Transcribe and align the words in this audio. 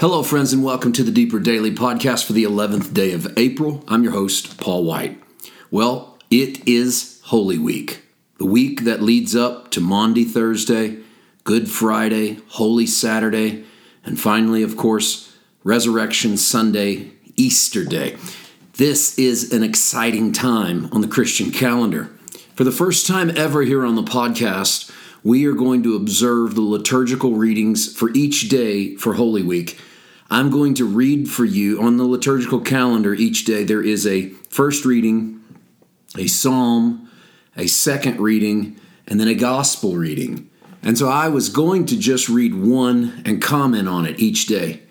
Hello, 0.00 0.22
friends, 0.22 0.54
and 0.54 0.64
welcome 0.64 0.92
to 0.92 1.02
the 1.02 1.10
Deeper 1.10 1.38
Daily 1.38 1.70
podcast 1.70 2.24
for 2.24 2.32
the 2.32 2.44
11th 2.44 2.94
day 2.94 3.12
of 3.12 3.36
April. 3.36 3.84
I'm 3.86 4.02
your 4.02 4.14
host, 4.14 4.58
Paul 4.58 4.84
White. 4.84 5.22
Well, 5.70 6.16
it 6.30 6.66
is 6.66 7.20
Holy 7.24 7.58
Week, 7.58 8.02
the 8.38 8.46
week 8.46 8.84
that 8.84 9.02
leads 9.02 9.36
up 9.36 9.70
to 9.72 9.80
Maundy 9.82 10.24
Thursday, 10.24 11.00
Good 11.44 11.68
Friday, 11.68 12.38
Holy 12.48 12.86
Saturday, 12.86 13.66
and 14.02 14.18
finally, 14.18 14.62
of 14.62 14.74
course, 14.74 15.36
Resurrection 15.64 16.38
Sunday, 16.38 17.10
Easter 17.36 17.84
Day. 17.84 18.16
This 18.78 19.18
is 19.18 19.52
an 19.52 19.62
exciting 19.62 20.32
time 20.32 20.88
on 20.92 21.02
the 21.02 21.08
Christian 21.08 21.50
calendar. 21.50 22.04
For 22.54 22.64
the 22.64 22.72
first 22.72 23.06
time 23.06 23.36
ever 23.36 23.60
here 23.64 23.84
on 23.84 23.96
the 23.96 24.02
podcast, 24.02 24.90
we 25.22 25.44
are 25.44 25.52
going 25.52 25.82
to 25.82 25.94
observe 25.94 26.54
the 26.54 26.62
liturgical 26.62 27.34
readings 27.34 27.94
for 27.94 28.08
each 28.14 28.48
day 28.48 28.96
for 28.96 29.12
Holy 29.12 29.42
Week. 29.42 29.78
I'm 30.30 30.50
going 30.50 30.74
to 30.74 30.84
read 30.84 31.28
for 31.28 31.44
you 31.44 31.82
on 31.82 31.96
the 31.96 32.04
liturgical 32.04 32.60
calendar 32.60 33.12
each 33.12 33.44
day. 33.44 33.64
There 33.64 33.82
is 33.82 34.06
a 34.06 34.28
first 34.48 34.84
reading, 34.84 35.42
a 36.16 36.28
psalm, 36.28 37.10
a 37.56 37.66
second 37.66 38.20
reading, 38.20 38.78
and 39.08 39.18
then 39.18 39.26
a 39.26 39.34
gospel 39.34 39.96
reading. 39.96 40.48
And 40.84 40.96
so 40.96 41.08
I 41.08 41.28
was 41.28 41.48
going 41.48 41.84
to 41.86 41.98
just 41.98 42.28
read 42.28 42.54
one 42.54 43.22
and 43.26 43.42
comment 43.42 43.88
on 43.88 44.06
it 44.06 44.20
each 44.20 44.46
day. 44.46 44.82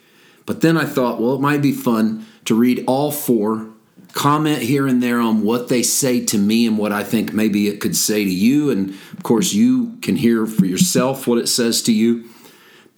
But 0.46 0.60
then 0.60 0.76
I 0.78 0.84
thought, 0.84 1.22
well, 1.22 1.36
it 1.36 1.42
might 1.42 1.62
be 1.62 1.72
fun 1.72 2.26
to 2.46 2.54
read 2.54 2.84
all 2.86 3.10
four, 3.12 3.70
comment 4.12 4.62
here 4.62 4.88
and 4.88 5.02
there 5.02 5.22
on 5.22 5.44
what 5.44 5.70
they 5.70 5.84
say 5.84 6.26
to 6.26 6.38
me 6.38 6.68
and 6.68 6.78
what 6.78 6.92
I 6.92 7.04
think 7.04 7.32
maybe 7.32 7.70
it 7.70 7.80
could 7.80 7.96
say 7.96 8.26
to 8.26 8.30
you. 8.30 8.72
And 8.72 8.90
of 8.90 9.24
course, 9.24 9.54
you 9.54 9.98
can 10.02 10.18
hear 10.18 10.46
for 10.46 10.66
yourself 10.66 11.28
what 11.28 11.40
it 11.40 11.48
says 11.48 11.82
to 11.84 11.94
you 11.94 12.26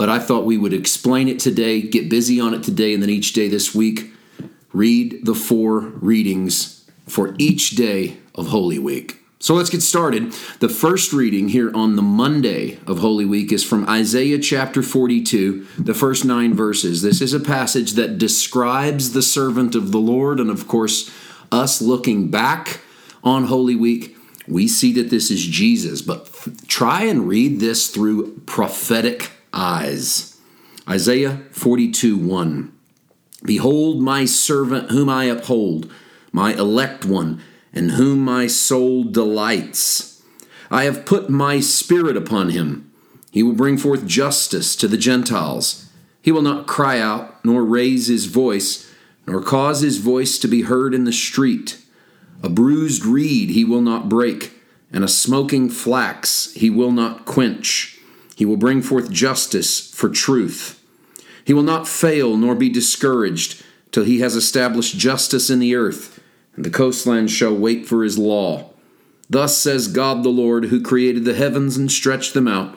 but 0.01 0.09
I 0.09 0.17
thought 0.17 0.45
we 0.45 0.57
would 0.57 0.73
explain 0.73 1.27
it 1.27 1.37
today, 1.37 1.79
get 1.79 2.09
busy 2.09 2.41
on 2.41 2.55
it 2.55 2.63
today, 2.63 2.95
and 2.95 3.03
then 3.03 3.11
each 3.11 3.33
day 3.33 3.47
this 3.47 3.75
week, 3.75 4.11
read 4.73 5.27
the 5.27 5.35
four 5.35 5.77
readings 5.79 6.89
for 7.05 7.35
each 7.37 7.76
day 7.76 8.17
of 8.34 8.48
Holy 8.48 8.79
Week. 8.79 9.20
So 9.37 9.53
let's 9.53 9.70
get 9.70 9.84
started. 9.84 10.31
The 10.59 10.70
first 10.70 11.13
reading 11.13 11.49
here 11.49 11.71
on 11.76 11.98
the 11.98 12.01
Monday 12.01 12.79
of 12.87 12.98
Holy 12.98 13.26
Week 13.26 13.51
is 13.51 13.63
from 13.63 13.87
Isaiah 13.87 14.39
chapter 14.39 14.81
42, 14.81 15.67
the 15.77 15.93
first 15.93 16.26
nine 16.26 16.55
verses. 16.55 17.04
This 17.04 17.21
is 17.21 17.35
a 17.35 17.39
passage 17.39 17.91
that 17.91 18.17
describes 18.17 19.13
the 19.13 19.21
servant 19.21 19.76
of 19.76 19.91
the 19.91 19.99
Lord, 19.99 20.39
and 20.39 20.49
of 20.49 20.67
course, 20.67 21.11
us 21.51 21.79
looking 21.79 22.31
back 22.31 22.79
on 23.23 23.43
Holy 23.43 23.76
Week, 23.76 24.17
we 24.48 24.67
see 24.67 24.93
that 24.93 25.11
this 25.11 25.29
is 25.29 25.45
Jesus. 25.45 26.01
But 26.01 26.27
try 26.67 27.04
and 27.04 27.27
read 27.27 27.59
this 27.59 27.87
through 27.87 28.39
prophetic 28.48 29.29
eyes. 29.54 30.40
Isaiah 30.90 31.41
42 31.52 32.18
1. 32.18 32.71
Behold, 33.44 34.02
my 34.02 34.26
servant 34.26 34.91
whom 34.91 35.10
I 35.10 35.26
uphold, 35.26 35.91
my 36.32 36.54
elect 36.54 37.05
one, 37.05 37.41
in 37.74 37.90
whom 37.90 38.20
my 38.20 38.48
soul 38.48 39.04
delights. 39.04 40.22
I 40.70 40.84
have 40.84 41.05
put 41.05 41.29
my 41.29 41.60
spirit 41.60 42.16
upon 42.16 42.49
him. 42.49 42.91
He 43.32 43.44
will 43.44 43.54
bring 43.54 43.77
forth 43.77 44.05
justice 44.05 44.76
to 44.76 44.88
the 44.88 44.98
Gentiles. 44.98 45.90
He 46.22 46.32
will 46.32 46.41
not 46.41 46.68
cry 46.68 46.99
out, 46.99 47.44
nor 47.44 47.63
raise 47.63 48.07
his 48.07 48.26
voice, 48.26 48.91
nor 49.26 49.41
cause 49.41 49.82
his 49.82 49.98
voice 49.98 50.38
to 50.40 50.48
be 50.48 50.63
heard 50.63 50.94
in 50.94 51.05
the 51.05 51.13
street. 51.13 51.79
A 52.44 52.49
bruised 52.49 53.05
reed 53.05 53.49
he 53.49 53.66
will 53.66 53.82
not 53.82 54.10
break, 54.10 54.54
and 54.91 55.04
a 55.04 55.07
smoking 55.07 55.70
flax 55.70 56.54
he 56.54 56.70
will 56.70 56.91
not 56.91 57.26
quench 57.26 57.90
he 58.41 58.45
will 58.45 58.57
bring 58.57 58.81
forth 58.81 59.11
justice 59.11 59.93
for 59.93 60.09
truth. 60.09 60.84
He 61.45 61.53
will 61.53 61.61
not 61.61 61.87
fail 61.87 62.35
nor 62.35 62.55
be 62.55 62.70
discouraged 62.70 63.63
till 63.91 64.03
he 64.03 64.22
has 64.22 64.35
established 64.35 64.97
justice 64.97 65.51
in 65.51 65.59
the 65.59 65.75
earth, 65.75 66.19
and 66.56 66.66
the 66.66 66.72
coastlands 66.72 67.31
shall 67.31 67.56
wait 67.56 67.88
for 67.88 68.03
his 68.03 68.17
law. 68.17 68.72
Thus 69.29 69.56
says 69.57 69.88
God 69.88 70.23
the 70.23 70.29
Lord, 70.29 70.66
who 70.66 70.81
created 70.81 71.23
the 71.23 71.35
heavens 71.35 71.77
and 71.77 71.91
stretched 71.91 72.33
them 72.33 72.47
out, 72.47 72.75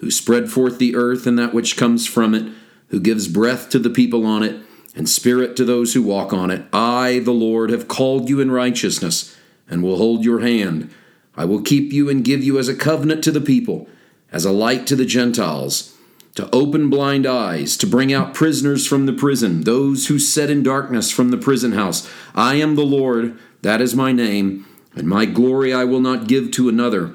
who 0.00 0.10
spread 0.10 0.50
forth 0.50 0.76
the 0.76 0.94
earth 0.94 1.26
and 1.26 1.38
that 1.38 1.54
which 1.54 1.78
comes 1.78 2.06
from 2.06 2.34
it, 2.34 2.52
who 2.88 3.00
gives 3.00 3.26
breath 3.26 3.70
to 3.70 3.78
the 3.78 3.88
people 3.88 4.26
on 4.26 4.42
it, 4.42 4.60
and 4.94 5.08
spirit 5.08 5.56
to 5.56 5.64
those 5.64 5.94
who 5.94 6.02
walk 6.02 6.34
on 6.34 6.50
it. 6.50 6.66
I, 6.74 7.20
the 7.20 7.32
Lord, 7.32 7.70
have 7.70 7.88
called 7.88 8.28
you 8.28 8.38
in 8.38 8.50
righteousness, 8.50 9.34
and 9.66 9.82
will 9.82 9.96
hold 9.96 10.26
your 10.26 10.40
hand. 10.40 10.90
I 11.34 11.46
will 11.46 11.62
keep 11.62 11.90
you 11.90 12.10
and 12.10 12.22
give 12.22 12.44
you 12.44 12.58
as 12.58 12.68
a 12.68 12.76
covenant 12.76 13.24
to 13.24 13.32
the 13.32 13.40
people 13.40 13.88
as 14.36 14.44
a 14.44 14.52
light 14.52 14.86
to 14.86 14.94
the 14.94 15.06
Gentiles, 15.06 15.96
to 16.34 16.46
open 16.54 16.90
blind 16.90 17.24
eyes, 17.24 17.74
to 17.78 17.86
bring 17.86 18.12
out 18.12 18.34
prisoners 18.34 18.86
from 18.86 19.06
the 19.06 19.12
prison, 19.14 19.62
those 19.62 20.08
who 20.08 20.18
sat 20.18 20.50
in 20.50 20.62
darkness 20.62 21.10
from 21.10 21.30
the 21.30 21.38
prison 21.38 21.72
house. 21.72 22.06
I 22.34 22.56
am 22.56 22.74
the 22.76 22.84
Lord, 22.84 23.38
that 23.62 23.80
is 23.80 23.94
my 23.94 24.12
name, 24.12 24.66
and 24.94 25.08
my 25.08 25.24
glory 25.24 25.72
I 25.72 25.84
will 25.84 26.02
not 26.02 26.28
give 26.28 26.50
to 26.50 26.68
another, 26.68 27.14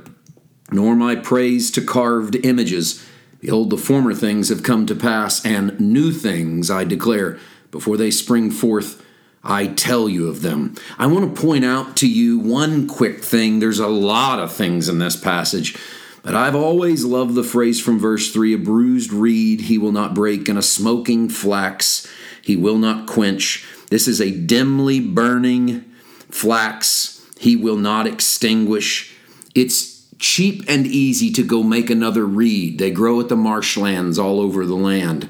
nor 0.71 0.95
my 0.95 1.15
praise 1.15 1.69
to 1.71 1.85
carved 1.85 2.43
images. 2.43 3.05
Behold, 3.39 3.69
the 3.69 3.77
former 3.77 4.15
things 4.15 4.49
have 4.49 4.63
come 4.63 4.87
to 4.87 4.95
pass, 4.95 5.45
and 5.45 5.79
new 5.79 6.11
things 6.11 6.71
I 6.71 6.85
declare 6.85 7.37
before 7.69 7.97
they 7.97 8.09
spring 8.09 8.49
forth. 8.49 9.05
I 9.43 9.67
tell 9.67 10.09
you 10.09 10.27
of 10.27 10.41
them. 10.41 10.73
I 10.97 11.05
want 11.05 11.35
to 11.35 11.41
point 11.41 11.65
out 11.65 11.95
to 11.97 12.09
you 12.09 12.39
one 12.39 12.87
quick 12.87 13.23
thing. 13.23 13.59
There's 13.59 13.79
a 13.79 13.87
lot 13.87 14.39
of 14.39 14.51
things 14.51 14.89
in 14.89 14.97
this 14.97 15.15
passage. 15.15 15.77
But 16.23 16.35
I've 16.35 16.55
always 16.55 17.03
loved 17.03 17.35
the 17.35 17.43
phrase 17.43 17.81
from 17.81 17.99
verse 17.99 18.31
3 18.31 18.53
a 18.53 18.57
bruised 18.57 19.11
reed 19.11 19.61
he 19.61 19.77
will 19.77 19.91
not 19.91 20.13
break, 20.13 20.47
and 20.47 20.57
a 20.57 20.63
smoking 20.63 21.29
flax 21.29 22.07
he 22.41 22.55
will 22.55 22.77
not 22.77 23.07
quench. 23.07 23.65
This 23.89 24.07
is 24.07 24.21
a 24.21 24.31
dimly 24.31 24.99
burning 24.99 25.85
flax 26.29 27.25
he 27.39 27.55
will 27.55 27.77
not 27.77 28.05
extinguish. 28.05 29.15
It's 29.55 30.05
cheap 30.19 30.63
and 30.67 30.85
easy 30.85 31.31
to 31.31 31.43
go 31.43 31.63
make 31.63 31.89
another 31.89 32.25
reed. 32.25 32.77
They 32.77 32.91
grow 32.91 33.19
at 33.19 33.29
the 33.29 33.35
marshlands 33.35 34.19
all 34.19 34.39
over 34.39 34.65
the 34.65 34.75
land. 34.75 35.27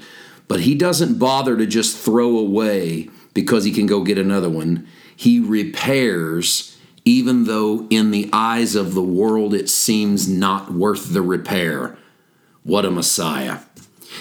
But 0.50 0.62
he 0.62 0.75
doesn't 0.75 1.18
bother 1.18 1.56
to 1.56 1.66
just 1.66 1.97
throw 1.97 2.38
away 2.38 3.09
because 3.34 3.63
he 3.63 3.72
can 3.72 3.85
go 3.85 4.03
get 4.03 4.18
another 4.18 4.50
one. 4.50 4.85
He 5.16 5.40
repairs 5.40 6.71
even 7.06 7.45
though 7.45 7.88
in 7.89 8.12
the 8.12 8.29
eyes 8.31 8.75
of 8.75 8.94
the 8.94 9.01
world 9.01 9.53
it 9.53 9.69
seems 9.69 10.28
not 10.28 10.72
worth 10.72 11.13
the 11.13 11.22
repair. 11.22 11.97
What 12.63 12.85
a 12.85 12.91
Messiah. 12.91 13.59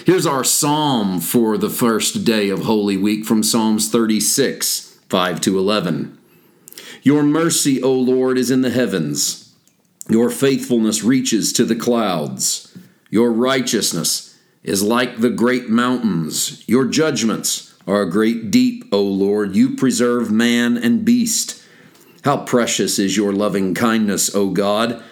Here's 0.05 0.25
our 0.25 0.43
psalm 0.43 1.19
for 1.19 1.57
the 1.57 1.69
first 1.69 2.23
day 2.23 2.49
of 2.49 2.63
Holy 2.63 2.97
Week 2.97 3.25
from 3.25 3.43
Psalms 3.43 3.89
36, 3.89 4.99
5 5.09 5.41
to 5.41 5.59
11. 5.59 6.17
Your 7.03 7.23
mercy, 7.23 7.81
O 7.81 7.93
Lord, 7.93 8.37
is 8.37 8.49
in 8.49 8.61
the 8.61 8.69
heavens. 8.69 9.53
Your 10.09 10.29
faithfulness 10.29 11.03
reaches 11.03 11.53
to 11.53 11.65
the 11.65 11.75
clouds. 11.75 12.75
Your 13.09 13.31
righteousness 13.31 14.37
is 14.63 14.81
like 14.81 15.17
the 15.17 15.29
great 15.29 15.69
mountains. 15.69 16.67
Your 16.67 16.85
judgments 16.85 17.75
are 17.85 18.03
a 18.03 18.09
great 18.09 18.51
deep, 18.51 18.85
O 18.91 19.01
Lord. 19.01 19.55
You 19.55 19.75
preserve 19.75 20.31
man 20.31 20.77
and 20.77 21.03
beast. 21.03 21.60
How 22.23 22.37
precious 22.37 22.99
is 22.99 23.17
your 23.17 23.33
loving 23.33 23.73
kindness, 23.73 24.33
O 24.35 24.49
God! 24.49 25.03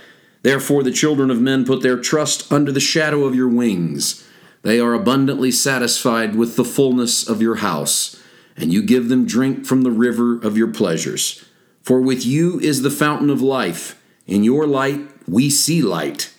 Therefore, 0.44 0.84
the 0.84 0.92
children 0.92 1.31
of 1.31 1.42
men 1.42 1.66
put 1.66 1.81
their 1.81 1.97
trust 1.97 2.52
under 2.52 2.72
the 2.72 2.80
shadow 2.80 3.25
of 3.25 3.36
your 3.36 3.47
wings. 3.47 4.28
They 4.62 4.80
are 4.80 4.94
abundantly 4.94 5.52
satisfied 5.52 6.36
with 6.36 6.56
the 6.56 6.64
fullness 6.64 7.28
of 7.28 7.42
your 7.42 7.56
house, 7.56 8.22
and 8.56 8.72
you 8.72 8.84
give 8.84 9.09
them 9.09 9.25
drink 9.25 9.66
from 9.66 9.81
the 9.81 9.92
river 9.92 10.40
of 10.40 10.56
your 10.56 10.68
pleasures. 10.68 11.44
For 11.81 12.00
with 12.00 12.25
you 12.25 12.59
is 12.59 12.84
the 12.84 12.92
fountain 12.92 13.30
of 13.30 13.41
life. 13.41 14.00
In 14.28 14.44
your 14.44 14.68
light 14.68 15.02
we 15.28 15.50
see 15.50 15.81
light. 15.81 16.31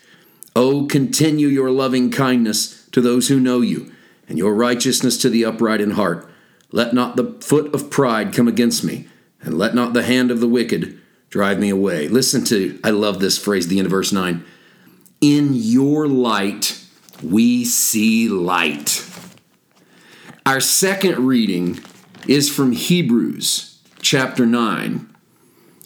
O 0.54 0.86
continue 0.86 1.48
your 1.48 1.70
loving 1.70 2.10
kindness 2.10 2.86
to 2.92 3.00
those 3.00 3.28
who 3.28 3.40
know 3.40 3.60
you, 3.60 3.92
and 4.28 4.38
your 4.38 4.54
righteousness 4.54 5.18
to 5.18 5.28
the 5.28 5.44
upright 5.44 5.80
in 5.80 5.92
heart. 5.92 6.28
Let 6.70 6.94
not 6.94 7.16
the 7.16 7.36
foot 7.40 7.74
of 7.74 7.90
pride 7.90 8.32
come 8.32 8.46
against 8.46 8.84
me 8.84 9.08
and 9.42 9.58
let 9.58 9.74
not 9.74 9.92
the 9.92 10.02
hand 10.02 10.30
of 10.30 10.40
the 10.40 10.48
wicked 10.48 11.00
drive 11.28 11.58
me 11.58 11.70
away. 11.70 12.08
Listen 12.08 12.44
to, 12.44 12.78
I 12.82 12.90
love 12.90 13.20
this 13.20 13.38
phrase, 13.38 13.68
the 13.68 13.78
end 13.78 13.86
of 13.86 13.92
verse 13.92 14.12
9. 14.12 14.44
In 15.20 15.50
your 15.52 16.08
light, 16.08 16.82
we 17.22 17.64
see 17.64 18.28
light. 18.28 19.06
Our 20.46 20.60
second 20.60 21.26
reading 21.26 21.80
is 22.26 22.50
from 22.50 22.72
Hebrews 22.72 23.80
chapter 24.00 24.46
9. 24.46 25.06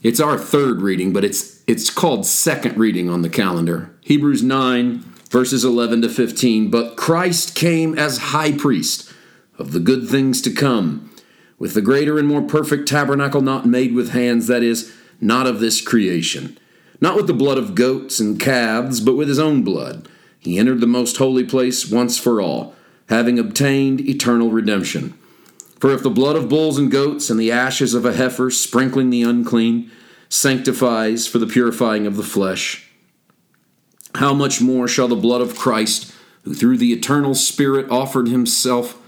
It's 0.03 0.21
our 0.21 0.39
third 0.39 0.83
reading, 0.83 1.13
but 1.13 1.25
it's 1.25 1.63
it's 1.67 1.89
called 1.89 2.27
second 2.27 2.77
reading 2.77 3.09
on 3.09 3.23
the 3.23 3.31
calendar. 3.31 3.97
Hebrews 4.03 4.43
9 4.43 5.15
verses 5.35 5.65
11 5.65 6.03
to 6.03 6.09
15. 6.09 6.71
But 6.71 6.97
Christ 6.97 7.57
came 7.57 7.99
as 7.99 8.19
high 8.19 8.53
priest 8.53 9.13
of 9.59 9.73
the 9.73 9.81
good 9.81 10.09
things 10.09 10.41
to 10.43 10.51
come 10.53 11.11
with 11.59 11.75
the 11.75 11.83
greater 11.83 12.19
and 12.19 12.27
more 12.27 12.43
perfect 12.43 12.89
tabernacle 12.89 13.41
not 13.41 13.67
made 13.67 13.95
with 13.95 14.11
hands, 14.11 14.47
that 14.47 14.63
is, 14.63 14.95
not 15.21 15.47
of 15.47 15.61
this 15.61 15.81
creation. 15.81 16.59
Not 17.01 17.17
with 17.17 17.27
the 17.27 17.35
blood 17.35 17.59
of 17.59 17.75
goats 17.75 18.21
and 18.21 18.39
calves, 18.41 19.01
but 19.01 19.17
with 19.17 19.29
his 19.29 19.39
own 19.39 19.63
blood. 19.63 20.09
He 20.39 20.59
entered 20.59 20.81
the 20.81 20.87
most 20.87 21.17
holy 21.17 21.45
place 21.45 21.91
once 21.91 22.19
for 22.19 22.41
all, 22.41 22.75
having 23.09 23.39
obtained 23.39 24.01
eternal 24.01 24.51
redemption. 24.51 25.15
For 25.81 25.91
if 25.91 26.03
the 26.03 26.11
blood 26.11 26.37
of 26.37 26.49
bulls 26.49 26.79
and 26.79 26.91
goats 26.91 27.31
and 27.31 27.39
the 27.39 27.53
ashes 27.53 27.95
of 27.95 28.05
a 28.05 28.15
heifer, 28.15 28.51
sprinkling 28.51 29.11
the 29.11 29.23
unclean, 29.23 29.91
sanctifies 30.29 31.27
for 31.27 31.39
the 31.39 31.47
purifying 31.47 32.07
of 32.07 32.17
the 32.17 32.23
flesh, 32.23 32.91
how 34.15 34.33
much 34.33 34.61
more 34.61 34.89
shall 34.89 35.09
the 35.09 35.17
blood 35.17 35.41
of 35.41 35.57
Christ, 35.57 36.13
who 36.43 36.55
through 36.55 36.79
the 36.79 36.93
eternal 36.93 37.35
Spirit 37.35 37.91
offered 37.91 38.29
himself 38.29 38.99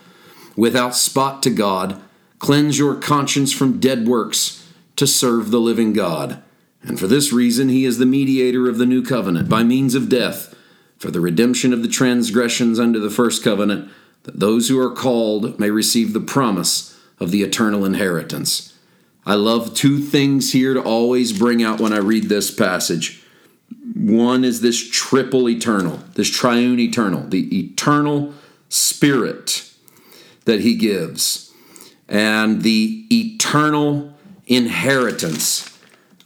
without 0.56 0.94
spot 0.94 1.42
to 1.44 1.50
God, 1.50 2.02
cleanse 2.38 2.78
your 2.78 2.94
conscience 2.94 3.52
from 3.52 3.80
dead 3.80 4.06
works 4.06 4.66
to 4.96 5.06
serve 5.06 5.50
the 5.50 5.60
living 5.60 5.92
God? 5.92 6.42
And 6.82 6.98
for 6.98 7.06
this 7.06 7.32
reason 7.32 7.68
he 7.68 7.84
is 7.84 7.98
the 7.98 8.06
mediator 8.06 8.68
of 8.68 8.78
the 8.78 8.86
new 8.86 9.02
covenant 9.02 9.48
by 9.48 9.62
means 9.62 9.94
of 9.94 10.08
death, 10.08 10.54
for 10.98 11.10
the 11.10 11.20
redemption 11.20 11.72
of 11.72 11.82
the 11.82 11.88
transgressions 11.88 12.78
under 12.78 12.98
the 12.98 13.10
first 13.10 13.44
covenant, 13.44 13.90
that 14.22 14.40
those 14.40 14.68
who 14.68 14.78
are 14.78 14.90
called 14.90 15.58
may 15.58 15.70
receive 15.70 16.12
the 16.12 16.20
promise 16.20 16.98
of 17.20 17.30
the 17.30 17.42
eternal 17.42 17.84
inheritance. 17.84 18.74
I 19.24 19.34
love 19.34 19.74
two 19.74 19.98
things 19.98 20.52
here 20.52 20.74
to 20.74 20.82
always 20.82 21.36
bring 21.36 21.62
out 21.62 21.80
when 21.80 21.92
I 21.92 21.98
read 21.98 22.24
this 22.24 22.50
passage. 22.50 23.22
One 23.94 24.44
is 24.44 24.60
this 24.60 24.88
triple 24.88 25.48
eternal, 25.48 26.00
this 26.14 26.30
triune 26.30 26.78
eternal, 26.78 27.26
the 27.26 27.58
eternal 27.58 28.34
spirit 28.68 29.68
that 30.44 30.60
he 30.60 30.76
gives, 30.76 31.45
and 32.08 32.62
the 32.62 33.06
eternal 33.10 34.14
inheritance 34.46 35.76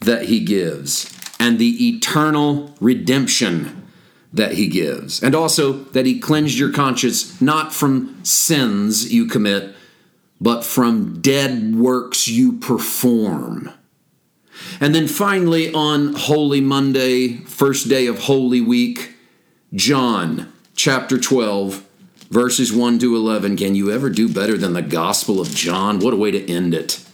that 0.01 0.25
he 0.25 0.39
gives, 0.39 1.15
and 1.39 1.59
the 1.59 1.89
eternal 1.89 2.75
redemption 2.79 3.87
that 4.33 4.53
he 4.53 4.67
gives, 4.67 5.21
and 5.21 5.35
also 5.35 5.73
that 5.73 6.05
he 6.05 6.19
cleansed 6.19 6.57
your 6.57 6.71
conscience 6.71 7.41
not 7.41 7.73
from 7.73 8.23
sins 8.23 9.13
you 9.13 9.25
commit, 9.25 9.75
but 10.39 10.63
from 10.63 11.21
dead 11.21 11.75
works 11.75 12.27
you 12.27 12.53
perform. 12.53 13.71
And 14.79 14.95
then 14.95 15.07
finally, 15.07 15.73
on 15.73 16.13
Holy 16.13 16.61
Monday, 16.61 17.37
first 17.37 17.89
day 17.89 18.07
of 18.07 18.19
Holy 18.19 18.61
Week, 18.61 19.15
John 19.73 20.51
chapter 20.75 21.19
12, 21.19 21.85
verses 22.31 22.73
1 22.73 22.97
to 22.99 23.15
11. 23.15 23.57
Can 23.57 23.75
you 23.75 23.91
ever 23.91 24.09
do 24.09 24.27
better 24.27 24.57
than 24.57 24.73
the 24.73 24.81
Gospel 24.81 25.39
of 25.39 25.49
John? 25.53 25.99
What 25.99 26.13
a 26.13 26.17
way 26.17 26.31
to 26.31 26.51
end 26.51 26.73
it. 26.73 27.05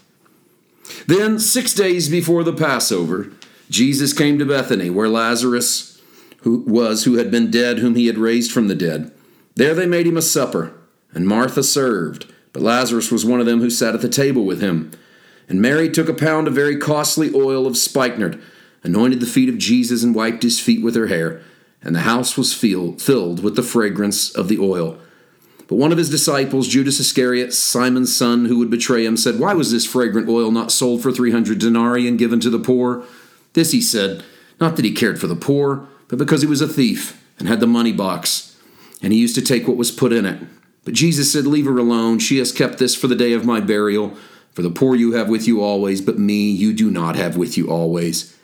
Then, 1.05 1.39
six 1.39 1.73
days 1.73 2.07
before 2.07 2.45
the 2.45 2.53
Passover, 2.53 3.31
Jesus 3.69 4.13
came 4.13 4.39
to 4.39 4.45
Bethany, 4.45 4.89
where 4.89 5.09
Lazarus 5.09 5.97
who 6.41 6.59
was 6.59 7.03
who 7.03 7.15
had 7.15 7.31
been 7.31 7.51
dead, 7.51 7.79
whom 7.79 7.95
he 7.95 8.07
had 8.07 8.17
raised 8.17 8.51
from 8.51 8.67
the 8.67 8.75
dead. 8.75 9.11
There 9.55 9.73
they 9.73 9.85
made 9.85 10.07
him 10.07 10.17
a 10.17 10.21
supper, 10.21 10.73
and 11.11 11.27
Martha 11.27 11.63
served, 11.63 12.31
but 12.53 12.61
Lazarus 12.61 13.11
was 13.11 13.25
one 13.25 13.39
of 13.39 13.45
them 13.45 13.59
who 13.59 13.69
sat 13.69 13.95
at 13.95 14.01
the 14.01 14.09
table 14.09 14.45
with 14.45 14.61
him. 14.61 14.91
And 15.49 15.61
Mary 15.61 15.89
took 15.89 16.09
a 16.09 16.13
pound 16.13 16.47
of 16.47 16.53
very 16.53 16.77
costly 16.77 17.33
oil 17.33 17.65
of 17.65 17.77
spikenard, 17.77 18.41
anointed 18.83 19.19
the 19.19 19.25
feet 19.25 19.49
of 19.49 19.57
Jesus, 19.57 20.03
and 20.03 20.13
wiped 20.13 20.43
his 20.43 20.59
feet 20.59 20.81
with 20.81 20.95
her 20.95 21.07
hair. 21.07 21.41
And 21.81 21.95
the 21.95 22.01
house 22.01 22.37
was 22.37 22.53
filled 22.53 23.43
with 23.43 23.55
the 23.55 23.63
fragrance 23.63 24.33
of 24.33 24.47
the 24.47 24.59
oil. 24.59 24.99
But 25.67 25.75
one 25.75 25.91
of 25.91 25.97
his 25.97 26.09
disciples, 26.09 26.67
Judas 26.67 26.99
Iscariot, 26.99 27.53
Simon's 27.53 28.15
son, 28.15 28.45
who 28.45 28.57
would 28.59 28.69
betray 28.69 29.05
him, 29.05 29.17
said, 29.17 29.39
Why 29.39 29.53
was 29.53 29.71
this 29.71 29.85
fragrant 29.85 30.29
oil 30.29 30.51
not 30.51 30.71
sold 30.71 31.01
for 31.01 31.11
three 31.11 31.31
hundred 31.31 31.59
denarii 31.59 32.07
and 32.07 32.17
given 32.17 32.39
to 32.39 32.49
the 32.49 32.59
poor? 32.59 33.03
This 33.53 33.71
he 33.71 33.81
said, 33.81 34.23
not 34.59 34.75
that 34.75 34.85
he 34.85 34.91
cared 34.91 35.19
for 35.19 35.27
the 35.27 35.35
poor, 35.35 35.87
but 36.07 36.17
because 36.17 36.41
he 36.41 36.47
was 36.47 36.61
a 36.61 36.67
thief 36.67 37.23
and 37.37 37.47
had 37.47 37.59
the 37.59 37.67
money 37.67 37.91
box, 37.91 38.57
and 39.01 39.13
he 39.13 39.19
used 39.19 39.35
to 39.35 39.41
take 39.41 39.67
what 39.67 39.77
was 39.77 39.91
put 39.91 40.11
in 40.11 40.25
it. 40.25 40.41
But 40.83 40.93
Jesus 40.93 41.31
said, 41.31 41.45
Leave 41.45 41.65
her 41.65 41.77
alone. 41.77 42.19
She 42.19 42.37
has 42.39 42.51
kept 42.51 42.79
this 42.79 42.95
for 42.95 43.07
the 43.07 43.15
day 43.15 43.33
of 43.33 43.45
my 43.45 43.59
burial. 43.59 44.15
For 44.53 44.63
the 44.63 44.71
poor 44.71 44.95
you 44.95 45.11
have 45.11 45.29
with 45.29 45.47
you 45.47 45.61
always, 45.61 46.01
but 46.01 46.17
me 46.17 46.49
you 46.49 46.73
do 46.73 46.89
not 46.89 47.15
have 47.15 47.37
with 47.37 47.57
you 47.57 47.69
always. 47.69 48.35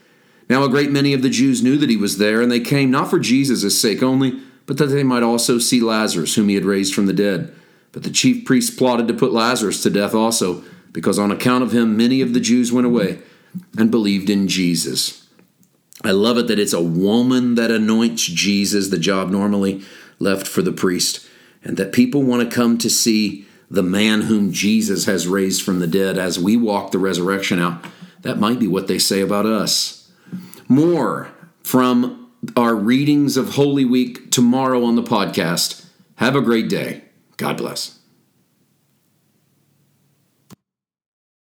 Now 0.47 0.63
a 0.63 0.69
great 0.69 0.91
many 0.91 1.13
of 1.13 1.23
the 1.23 1.29
Jews 1.29 1.63
knew 1.63 1.75
that 1.77 1.89
he 1.89 1.97
was 1.97 2.19
there, 2.19 2.39
and 2.39 2.51
they 2.51 2.59
came 2.59 2.91
not 2.91 3.09
for 3.09 3.17
Jesus' 3.17 3.81
sake 3.81 4.03
only, 4.03 4.39
but 4.65 4.77
that 4.77 4.87
they 4.87 5.03
might 5.03 5.23
also 5.23 5.59
see 5.59 5.81
Lazarus, 5.81 6.35
whom 6.35 6.49
he 6.49 6.55
had 6.55 6.65
raised 6.65 6.93
from 6.93 7.05
the 7.05 7.13
dead. 7.13 7.53
But 7.91 8.03
the 8.03 8.09
chief 8.09 8.45
priests 8.45 8.75
plotted 8.75 9.07
to 9.07 9.13
put 9.13 9.33
Lazarus 9.33 9.83
to 9.83 9.89
death 9.89 10.15
also, 10.15 10.63
because 10.91 11.19
on 11.19 11.31
account 11.31 11.63
of 11.63 11.73
him 11.73 11.97
many 11.97 12.21
of 12.21 12.33
the 12.33 12.39
Jews 12.39 12.71
went 12.71 12.87
away 12.87 13.19
and 13.77 13.91
believed 13.91 14.29
in 14.29 14.47
Jesus. 14.47 15.27
I 16.03 16.11
love 16.11 16.37
it 16.37 16.47
that 16.47 16.59
it's 16.59 16.73
a 16.73 16.81
woman 16.81 17.55
that 17.55 17.71
anoints 17.71 18.23
Jesus, 18.23 18.89
the 18.89 18.97
job 18.97 19.29
normally 19.29 19.83
left 20.19 20.47
for 20.47 20.61
the 20.61 20.71
priest, 20.71 21.25
and 21.63 21.77
that 21.77 21.93
people 21.93 22.23
want 22.23 22.49
to 22.49 22.55
come 22.55 22.77
to 22.79 22.89
see 22.89 23.45
the 23.69 23.83
man 23.83 24.21
whom 24.21 24.51
Jesus 24.51 25.05
has 25.05 25.27
raised 25.27 25.61
from 25.61 25.79
the 25.79 25.87
dead 25.87 26.17
as 26.17 26.39
we 26.39 26.57
walk 26.57 26.91
the 26.91 26.99
resurrection 26.99 27.59
out. 27.59 27.83
That 28.21 28.39
might 28.39 28.59
be 28.59 28.67
what 28.67 28.87
they 28.87 28.99
say 28.99 29.21
about 29.21 29.45
us. 29.45 30.11
More 30.67 31.31
from 31.63 32.22
our 32.55 32.75
readings 32.75 33.37
of 33.37 33.55
Holy 33.55 33.85
Week 33.85 34.31
tomorrow 34.31 34.83
on 34.83 34.95
the 34.95 35.03
podcast. 35.03 35.85
Have 36.15 36.35
a 36.35 36.41
great 36.41 36.69
day. 36.69 37.03
God 37.37 37.57
bless. 37.57 37.99